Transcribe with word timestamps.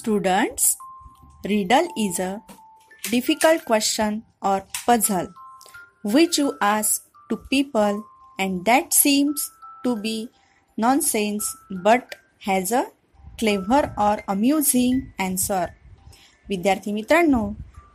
Students, 0.00 0.78
riddle 1.44 1.88
is 1.94 2.18
a 2.20 2.40
difficult 3.10 3.66
question 3.66 4.22
or 4.40 4.62
puzzle 4.86 5.28
which 6.02 6.38
you 6.38 6.56
ask 6.62 7.02
to 7.28 7.36
people 7.50 8.02
and 8.38 8.64
that 8.64 8.94
seems 8.94 9.50
to 9.84 9.96
be 9.96 10.30
nonsense 10.78 11.44
but 11.84 12.14
has 12.38 12.72
a 12.72 12.86
clever 13.38 13.82
or 13.98 14.16
amusing 14.26 15.12
answer. 15.18 15.66
विद्यार्थी 16.48 16.92
मित्रांनो 16.92 17.44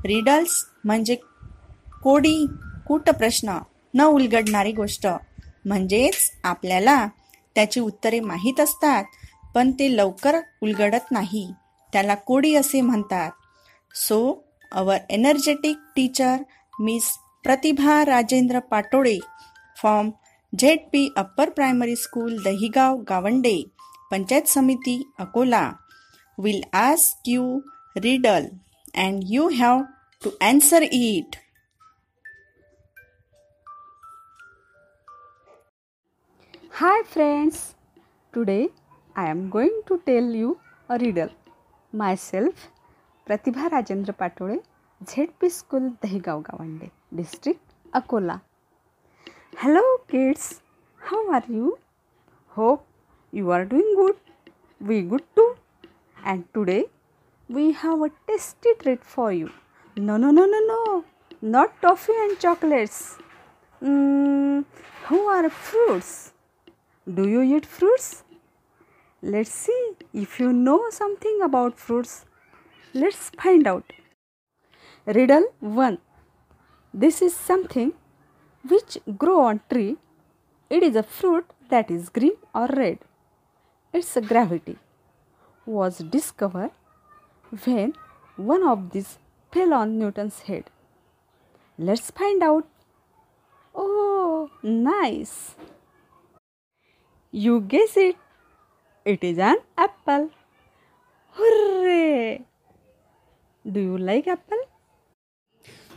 riddles 0.06 0.64
म्हणजे 0.86 1.16
कोडी 2.04 2.38
कूट 2.88 3.10
प्रश्न 3.10 3.58
न 3.94 4.02
उलगडणारी 4.02 4.72
गोष्ट 4.72 5.08
म्हणजेच 5.66 6.32
आपल्याला 6.44 7.08
त्याची 7.56 7.80
उत्तरे 7.80 8.20
माहीत 8.20 8.60
असतात 8.60 9.04
पण 9.56 9.72
ते 9.72 9.96
लवकर 9.98 10.40
उलगडत 10.62 11.12
नाही 11.12 11.54
त्याला 11.96 12.16
कोडी 12.16 12.54
असे 12.56 12.80
म्हणतात 12.82 13.32
so 13.96 14.18
our 14.72 14.98
energetic 15.10 15.78
teacher 15.96 16.42
miss 16.80 17.08
Pratibha 17.44 18.04
Rajendra 18.06 18.60
Patole 18.60 19.18
from 19.78 20.10
Z 20.54 20.80
P 20.94 21.08
upper 21.18 21.50
primary 21.50 21.96
school 21.96 22.36
Dahigaon 22.44 22.98
Gawande 23.10 23.56
panchayat 24.12 24.50
samiti 24.50 24.98
Akola 25.20 25.72
will 26.38 26.62
ask 26.74 27.30
you 27.30 27.60
riddle 27.98 28.48
and 28.96 29.24
you 29.30 29.48
have 29.50 29.82
to 30.24 30.30
answer 30.50 30.82
it 30.92 31.36
Hi 36.74 36.94
friends, 37.08 37.64
today 38.34 38.68
I 39.16 39.30
am 39.30 39.50
going 39.50 39.82
to 39.88 40.02
tell 40.06 40.30
you 40.36 40.58
a 40.90 40.98
riddle. 40.98 41.34
Myself, 42.02 42.72
Pratibha 43.26 43.70
Rajendra 43.70 44.14
Patole, 44.22 44.60
ZP 45.06 45.50
School, 45.50 45.92
Dahigaon 46.02 46.44
Gawande, 46.44 46.92
District, 47.16 47.62
Akola. 47.94 48.42
Hello 49.58 49.84
kids, 50.10 50.62
how 50.98 51.32
are 51.32 51.44
you? 51.48 51.78
Hope 52.50 52.86
you 53.32 53.50
are 53.52 53.64
doing 53.64 53.94
good. 53.96 54.18
We 54.82 55.04
good 55.04 55.24
too. 55.38 55.56
And 56.26 56.44
today 56.54 56.84
we 57.48 57.72
have 57.72 58.02
a 58.02 58.12
tasty 58.28 58.74
treat 58.82 59.06
for 59.06 59.32
you. 59.32 59.50
No, 59.96 60.18
no, 60.18 60.32
no, 60.32 60.46
no, 60.46 60.60
no, 60.68 61.06
not 61.42 61.82
toffee 61.82 62.20
and 62.24 62.38
chocolates. 62.38 63.18
Mm, 63.82 64.66
who 65.06 65.20
are 65.28 65.50
fruits? 65.50 66.34
Do 67.08 67.30
you 67.30 67.42
eat 67.42 67.66
fruits? 67.66 68.25
Let's 69.34 69.50
see 69.50 69.94
if 70.14 70.40
you 70.40 70.54
know 70.54 70.92
something 70.92 71.40
about 71.42 71.80
fruits. 71.80 72.26
Let's 72.94 73.32
find 73.44 73.66
out. 73.66 73.92
Riddle 75.08 75.46
1 75.62 75.98
This 76.94 77.24
is 77.24 77.36
something 77.36 77.94
which 78.74 79.00
grow 79.18 79.40
on 79.46 79.62
tree. 79.68 79.98
It 80.70 80.84
is 80.84 80.96
a 80.96 81.02
fruit 81.02 81.46
that 81.70 81.90
is 81.90 82.10
green 82.10 82.36
or 82.54 82.68
red. 82.68 83.00
Its 83.92 84.16
gravity 84.28 84.78
was 85.66 85.98
discovered 86.18 86.70
when 87.64 87.94
one 88.36 88.68
of 88.74 88.92
these 88.92 89.18
fell 89.52 89.74
on 89.74 89.98
Newton's 89.98 90.42
head. 90.42 90.70
Let's 91.80 92.12
find 92.12 92.44
out. 92.44 92.68
Oh, 93.74 94.52
nice. 94.62 95.56
You 97.32 97.60
guess 97.62 97.98
it. 97.98 98.18
It 99.06 99.24
is 99.24 99.38
an 99.38 99.58
apple. 99.78 100.32
Hooray! 101.38 102.44
Do 103.72 103.80
you 103.80 103.98
like 103.98 104.28
apple? 104.28 104.64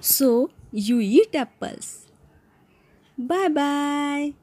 So 0.00 0.50
you 0.70 1.00
eat 1.00 1.34
apples. 1.34 2.06
Bye 3.16 3.48
bye. 3.48 4.34